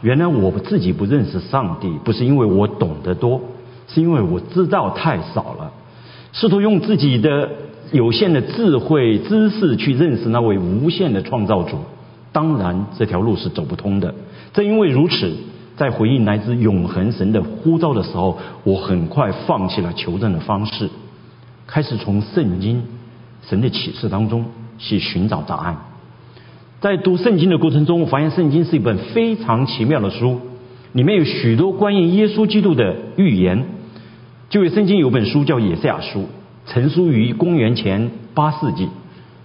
[0.00, 3.40] 原来我自己不认识上帝，不是因为我懂得多，
[3.88, 5.72] 是因为我知道太少了。
[6.32, 7.50] 试图用自己的。”
[7.92, 11.76] 有限的智慧知识去认识那位无限的创造主，
[12.32, 14.14] 当然这条路是走不通的。
[14.54, 15.30] 正因为如此，
[15.76, 20.90] 在回应来自永恒神的呼召的时候，我很快放弃了求证的方式，
[21.66, 22.84] 开始从圣经
[23.48, 24.44] 神的启示当中
[24.78, 25.76] 去寻找答案。
[26.80, 30.40] 在读圣经的过程中，我发现圣经是一本非常奇妙的书，
[30.92, 33.64] 里面有许多关于耶稣基督的预言。
[34.50, 36.20] 就有圣经有本书叫《以赛亚书》。
[36.64, 38.88] 成书于公元前八世纪，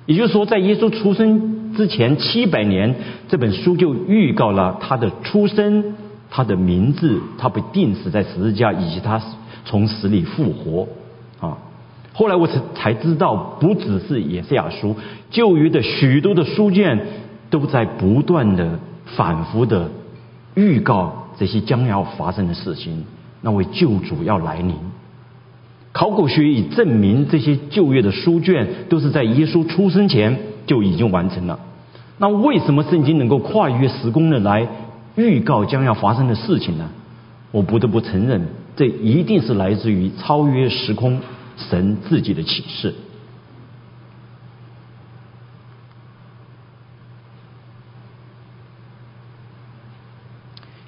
[0.05, 2.93] 也就是说，在耶稣出生之前七百年，
[3.27, 5.95] 这本书就预告了他的出生、
[6.29, 9.21] 他的名字、他被钉死在十字架，以及他
[9.65, 10.87] 从死里复活。
[11.39, 11.57] 啊，
[12.13, 14.95] 后来我才才知道，不只是以赛亚书，
[15.29, 17.05] 旧约的许多的书卷
[17.49, 19.89] 都在不断的、反复的
[20.55, 23.05] 预告这些将要发生的事情，
[23.41, 24.75] 那位救主要来临。
[25.93, 31.59] 考古学已证明，这些旧约的书卷都是在耶稣出生前就已经完成了。
[32.19, 34.67] 那为什么圣经能够跨越时空的来
[35.17, 36.89] 预告将要发生的事情呢？
[37.51, 41.19] 我不得不承认，这一定是来自于超越时空
[41.57, 42.93] 神自己的启示。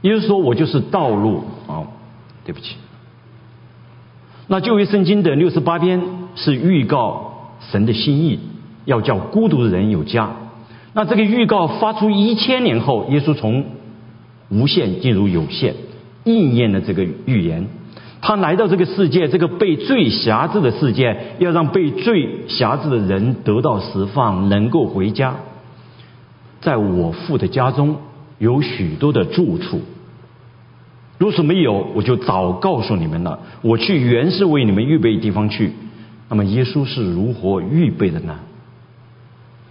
[0.01, 1.83] 耶稣说：“我就是道路。”啊，
[2.45, 2.75] 对不起。
[4.47, 6.01] 那旧约圣经的六十八篇
[6.35, 8.39] 是预告神的心意，
[8.85, 10.31] 要叫孤独的人有家。
[10.93, 13.65] 那这个预告发出一千年后，耶稣从
[14.49, 15.73] 无限进入有限，
[16.25, 17.67] 应验了这个预言。
[18.21, 25.35] 他来到这个世界，这个被罪辖制的世界，要让被罪辖制的人得到释放，能够回家。
[26.61, 27.97] 在我父的家中。
[28.39, 29.81] 有许多的住处，
[31.17, 33.37] 如果没有，我就早告诉你们了。
[33.61, 35.73] 我去原是为你们预备地方去。
[36.29, 38.39] 那么耶稣是如何预备的呢？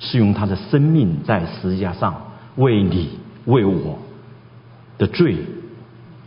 [0.01, 2.15] 是用他的生命在十字架上
[2.57, 3.09] 为你
[3.47, 3.99] 为我
[4.99, 5.37] 的罪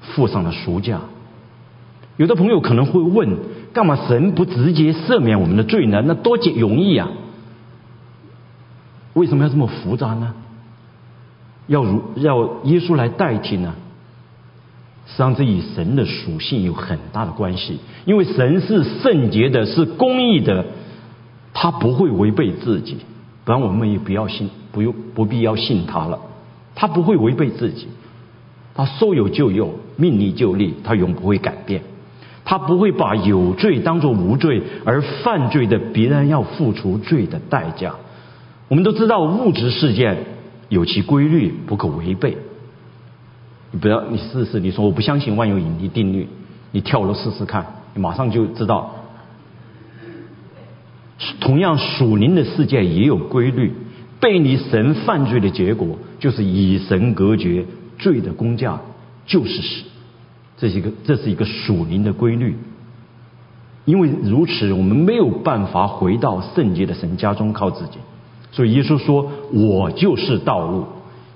[0.02, 1.02] 付上了赎价。
[2.18, 3.38] 有的朋友可能会问：
[3.74, 6.02] 干嘛神不直接赦免我们的罪呢？
[6.06, 7.10] 那多简容易啊！
[9.14, 10.34] 为什么要这么复杂呢？
[11.68, 13.74] 要如要耶稣来代替呢？
[15.08, 17.80] 实际上，这与神的属性有很大的关系。
[18.06, 20.66] 因为神是圣洁的，是公义的，
[21.54, 22.98] 他不会违背自己。
[23.44, 26.20] 不然我们也不要信，不用不必要信他了。
[26.76, 27.88] 他不会违背自己，
[28.74, 31.82] 他说有就有，命里就立，他永不会改变。
[32.44, 37.96] 他不会把有罪当作无罪，而犯罪的必然要付出罪的代价。
[38.68, 40.18] 我们都知道物质世界。
[40.70, 42.38] 有其规律，不可违背。
[43.72, 44.62] 你不要，你试试。
[44.62, 46.30] 你说我不相信万有引力定律，
[46.72, 48.96] 你跳楼试试看，你马上就知道。
[51.42, 53.74] 同样，属灵的世界也有规律。
[54.22, 57.66] 背离神犯罪的结果，就是以神隔绝，
[58.02, 58.82] 罪的工价
[59.26, 59.84] 就是死。
[60.58, 62.58] 这是一个，这是一个属灵的规律。
[63.86, 67.98] 因为如此，我们没有办法回到圣洁的神家中靠自己。
[68.52, 70.86] 所以耶稣说：“我就是道路。”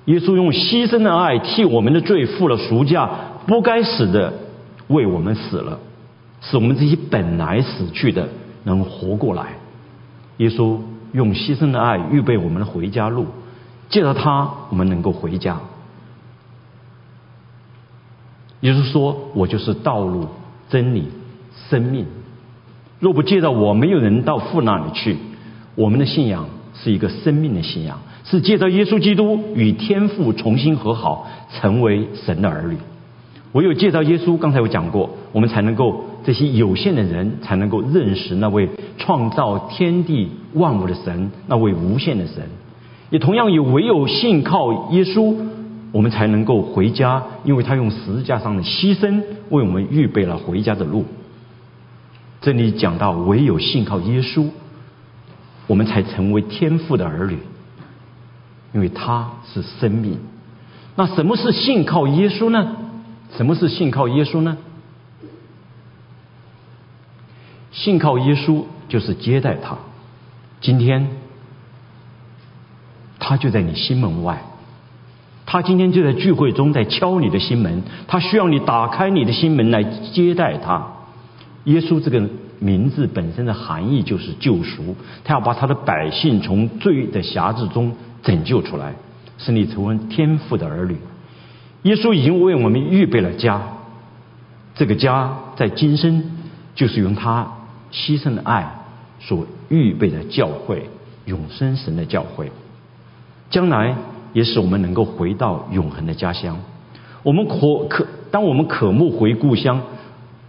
[0.05, 3.09] 耶稣用牺牲的爱替我们的罪付了赎价，
[3.47, 4.31] 不该死的
[4.87, 5.79] 为我们死了，
[6.41, 8.29] 使我们这些本来死去的
[8.65, 9.55] 能活过来。
[10.37, 10.77] 耶稣
[11.13, 13.25] 用牺牲的爱预备我们的回家路，
[13.89, 15.57] 借着他，我们能够回家。
[18.65, 20.27] 耶稣说：“我就是道路、
[20.69, 21.05] 真理、
[21.69, 22.05] 生命。
[22.99, 25.15] 若不借着我，没有人到父那里去。”
[25.75, 26.45] 我们的信仰。
[26.77, 32.75] 是一个生命的信仰，是借着耶稣基督与天父重新和好，成为神的儿女。
[33.53, 42.43] 唯有借着耶稣，刚才我讲过，我们才能够这些有限的人才能够认识那位创造天地万物的神，那位无限的神。
[43.09, 45.33] 也同样，也唯有信靠耶稣，
[45.95, 51.05] 我们才能够回家，因为他用十字架上的牺牲为我们预备了回家的路。
[52.41, 54.49] 这里讲到，唯有信靠耶稣。
[55.67, 57.39] 我们才成为天父的儿女，
[58.73, 60.19] 因为他是生命。
[60.97, 62.75] 那什么是信靠耶稣呢？
[63.37, 64.57] 什么是信靠耶稣呢？
[67.71, 69.77] 信靠耶稣就是接待他。
[70.59, 71.07] 今天，
[73.17, 74.43] 他就在你心门外，
[75.55, 80.85] 他今天就在聚会中在敲你的心门，他需要你打开你的心门来接待他。
[81.63, 82.27] 耶稣这个。
[82.57, 88.93] 名字本身的含义就是救赎，他要把他的百姓从罪的辖制中拯救出来，
[89.37, 90.95] 使你成为天父的儿女。
[91.83, 93.61] 耶稣已经为我们预备了家，
[94.73, 96.23] 这个家在今生
[96.75, 97.45] 就是用他
[97.91, 98.73] 牺牲的爱
[99.19, 100.89] 所预备的教会，
[101.25, 102.53] 永生神的教会，
[103.49, 103.97] 将来
[104.35, 106.59] 也使我们能够回到永恒的家乡。
[107.23, 109.81] 我们可可，当我们渴慕回故乡，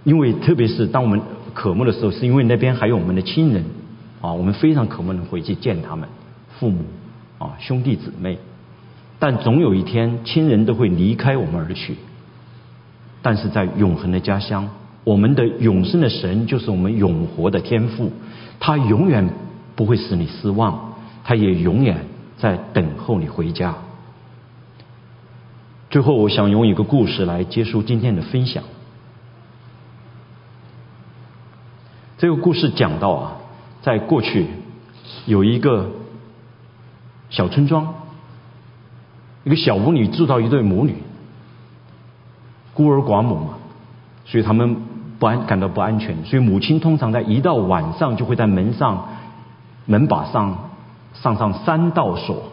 [0.04, 1.22] 因为特别是当我们。
[1.56, 3.64] 渴慕的时候，是因为那边还有我们的亲人
[4.20, 6.06] 啊，我们非常渴慕能回去见他们，
[6.58, 6.84] 父母
[7.38, 8.36] 啊，兄弟姊妹。
[9.18, 11.96] 但总有一天，亲人都会离开我们而去。
[13.22, 14.68] 但是在永恒的家乡，
[15.02, 18.12] 我们的永生的神就是我们永活的天赋，
[18.60, 19.26] 他永远
[19.74, 20.92] 不会使你失望，
[21.24, 21.96] 他也永远
[22.38, 23.74] 在等候你回家。
[25.88, 28.64] 最后，我想用一个故事来结束今天的分享。
[32.18, 33.36] 这个故事讲到啊，
[33.82, 34.46] 在过去
[35.26, 35.90] 有一个
[37.30, 37.94] 小村庄，
[39.44, 40.96] 一个小屋里住到一对母女，
[42.74, 43.54] 孤儿寡母嘛。
[44.24, 44.76] 所以他们
[45.18, 46.24] 不安感到不安全。
[46.24, 49.08] 所以母亲通常在一到晚上就会在门上
[49.84, 50.65] 门把上
[51.22, 52.44] 上上三道锁。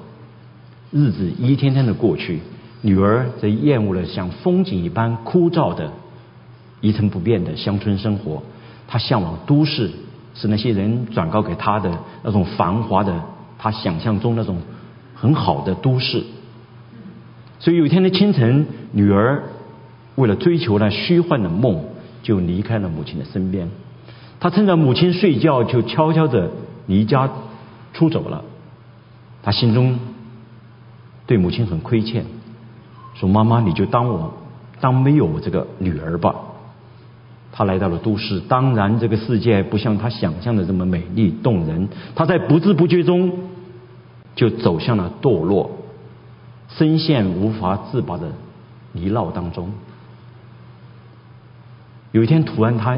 [0.91, 2.39] 日子一天天的过去，
[2.81, 5.91] 女儿则厌恶了像风景一般枯燥的
[6.81, 8.43] 一成不变的乡村生活，
[8.87, 9.89] 她向往都市，
[10.35, 11.91] 是那些人转告给她的
[12.23, 13.23] 那种繁华的，
[13.57, 14.57] 她想象中那种
[15.15, 16.23] 很好的都市。
[17.59, 19.43] 所以有一天的清晨，女儿
[20.15, 21.85] 为了追求那虚幻的梦，
[22.21, 23.67] 就离开了母亲的身边。
[24.39, 26.51] 她趁着母亲睡觉，就悄悄的
[26.85, 27.29] 离家
[27.93, 28.43] 出走了。
[29.43, 29.99] 他心中。
[31.25, 32.25] 对母亲很亏欠，
[33.13, 34.33] 说：“妈妈，你就当我
[34.81, 36.35] 当没有我这个女儿吧。”
[37.53, 41.87] 他来到了都市，当然这个世界不像他想象的这么美丽动人。
[42.13, 43.31] 他在不知不觉中
[44.35, 45.71] 就走向了堕落，
[46.67, 48.33] 深陷无法自拔的
[48.91, 49.71] 泥淖当中。
[52.11, 52.97] 有一天，突然他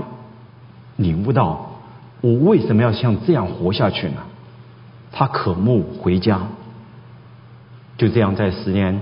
[0.95, 1.73] 领悟到：
[2.21, 4.23] 我为什么要像这样活下去呢？
[5.17, 6.41] 他渴慕回家。
[7.97, 8.99] 就这样，在十年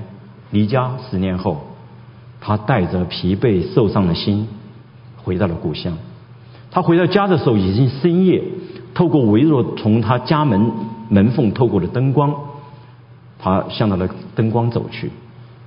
[0.52, 1.62] 离家十年后，
[2.40, 4.48] 他带着疲惫受伤的心
[5.24, 5.98] 回到了故乡。
[6.70, 8.44] 他回到家的时候已经深夜，
[8.94, 10.72] 透过微弱从他家门
[11.10, 12.36] 门缝透过的灯光，
[13.40, 15.10] 他向那个灯光走去。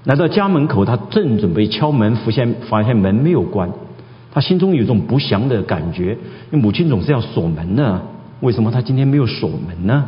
[0.04, 3.72] 来到家门口，他正准备敲门，发现发现门没有关。
[4.32, 6.12] 他心中有一种不祥的感觉，
[6.52, 8.02] 因为母亲总是要锁门的，
[8.38, 10.04] 为什么他今天没有锁门呢？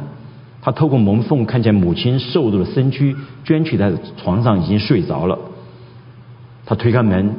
[0.61, 5.38] 他透过门缝看见母亲瘦弱的身躯蜷曲在床上，已经睡着了。
[6.66, 7.32] 他推开门，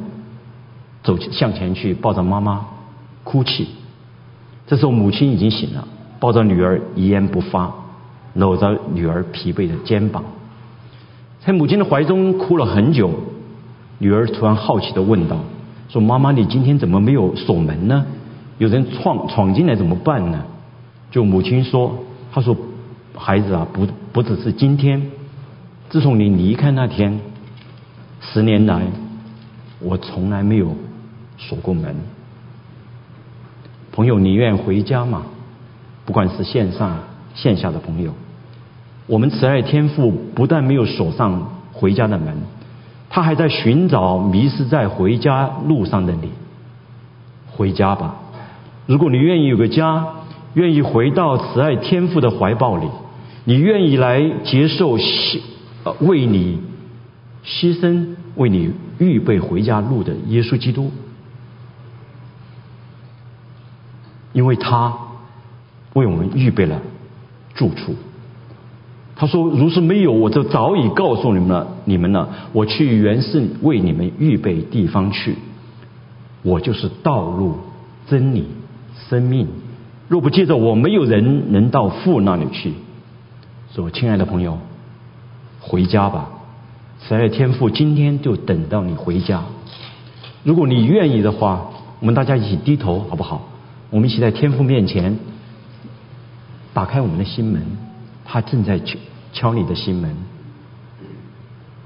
[1.02, 2.66] 走向前去，抱着妈妈
[3.22, 3.68] 哭泣。
[4.66, 5.86] 这时候母亲已经醒了，
[6.18, 7.72] 抱着女儿一言不发，
[8.34, 10.24] 搂着女儿疲惫的肩膀，
[11.44, 13.10] 在母亲的怀中哭了很久。
[13.98, 15.36] 女儿突然好奇的问道
[15.90, 18.06] ：“说妈妈，你今天怎么没有锁门呢？
[18.56, 20.42] 有人闯闯进来怎么办呢？”
[21.12, 21.98] 就母亲说
[22.32, 22.56] ：“她说。”
[23.16, 25.10] 孩子啊，不不只是今天，
[25.88, 27.20] 自从你离开那天，
[28.20, 28.82] 十年来，
[29.80, 30.76] 我从来没有
[31.36, 31.96] 锁过门。
[33.92, 35.22] 朋友，你愿回家吗？
[36.06, 36.98] 不管是线上
[37.34, 38.14] 线下的朋友，
[39.06, 42.36] 我们慈爱天父不但没有锁上回家的门，
[43.08, 46.30] 他还在寻找迷失在回家路上的你。
[47.52, 48.16] 回家吧，
[48.86, 50.06] 如果你愿意有个家，
[50.54, 52.86] 愿意回到慈爱天父的怀抱里。
[53.44, 55.40] 你愿意来接受牺
[55.84, 56.60] 呃为你
[57.44, 60.90] 牺牲、为你预备回家路的耶稣基督，
[64.32, 64.94] 因为他
[65.94, 66.80] 为我们预备了
[67.54, 67.94] 住处。
[69.16, 71.66] 他说：“如是没有，我就早已告诉你们了。
[71.84, 72.28] 你们呢？
[72.52, 75.34] 我去原是为你们预备地方去。
[76.42, 77.56] 我就是道路、
[78.06, 78.46] 真理、
[79.08, 79.46] 生命。
[80.10, 82.74] 若不借着我，没有人能到父那里去。”
[83.72, 84.58] 说：“亲爱的朋友，
[85.60, 86.28] 回家吧！
[86.98, 89.44] 慈爱天父今天就等到你回家。
[90.42, 93.48] 如果你愿意的话，我们大家一起低头好不好？
[93.90, 95.16] 我们一起在天父面前
[96.74, 97.64] 打开我们的心门，
[98.24, 98.98] 他正在敲
[99.32, 100.16] 敲你的心门。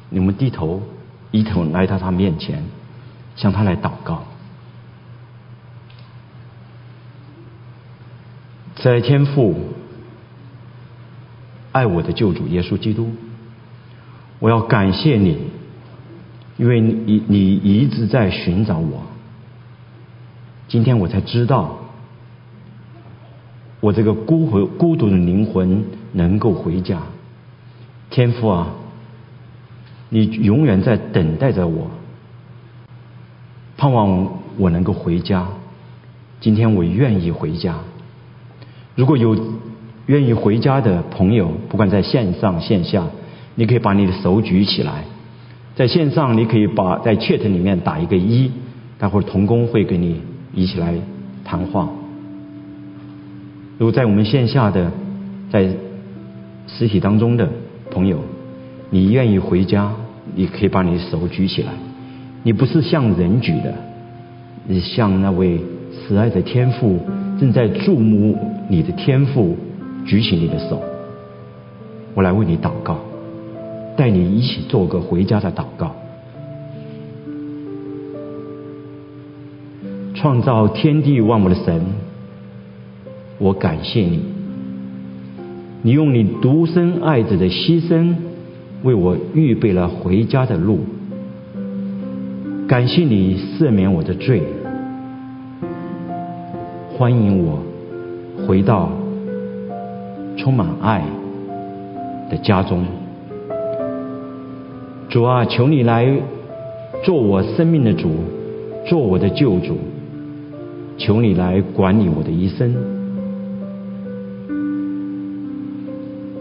[0.09, 0.81] 你们低头，
[1.31, 2.65] 一头来到他面前，
[3.37, 4.25] 向他来祷告。
[8.85, 9.55] 慈爱天父。”
[11.73, 13.13] 爱我的救主耶稣基督，
[14.41, 15.39] 我要感谢你，
[16.59, 19.05] 因为你你一直在寻找我。
[20.69, 21.79] 今天我才知道，
[23.81, 27.01] 我这个孤魂孤独的灵魂能够回家。
[28.11, 28.69] 天父啊，
[30.11, 31.91] 你永远在等待着我，
[33.79, 34.29] 盼望
[34.59, 35.49] 我能够回家。
[36.39, 37.79] 今天我愿意回家。
[38.95, 39.37] 如果有。
[40.07, 43.07] 愿意回家的朋友，不管在线上线下，
[43.55, 45.05] 你可以把你的手举起来。
[45.75, 48.51] 在线上，你可以把在 chat 里面打一个一，
[48.99, 50.21] 待会儿童工会跟你
[50.53, 50.95] 一起来
[51.43, 51.89] 谈话。
[53.79, 54.93] 如果在我们线下的，
[55.51, 55.73] 在
[56.67, 57.49] 实体当中的
[57.91, 58.19] 朋友，
[58.91, 59.91] 你愿意回家，
[60.35, 61.73] 你可以把你的手举起来。
[62.43, 63.75] 你不是向人举的，
[64.67, 65.59] 你向那位
[65.93, 67.01] 慈爱的天父
[67.39, 69.57] 正在注目你的天赋。
[70.07, 70.83] 举起你的手，
[72.13, 72.99] 我来为你祷告，
[73.97, 75.97] 带你一起做个回家的祷告。
[80.13, 81.81] 创造天地万物的神，
[83.39, 84.21] 我感谢你，
[85.81, 88.15] 你用你独生爱子的牺牲
[88.83, 90.81] 为我预备了回家的路。
[92.69, 94.43] 感谢你赦免我的罪。
[96.97, 97.59] 欢迎我
[98.47, 98.89] 回到
[100.37, 101.03] 充满爱
[102.31, 102.85] 的家中。
[105.09, 106.07] 主啊，求你来
[107.03, 108.11] 做我生命的主，
[108.87, 109.77] 做我的救主。
[110.97, 112.73] 求你来管理我的一生，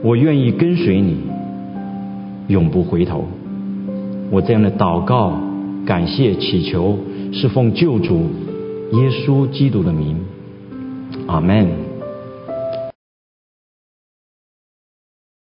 [0.04, 1.18] 我愿意跟随你，
[2.48, 3.26] 永不回头。
[4.30, 5.34] 我这样的祷告、
[5.84, 7.00] 感谢、祈求，
[7.32, 8.28] 是奉救主
[8.92, 10.18] 耶稣基督的名，
[11.28, 11.83] 阿门。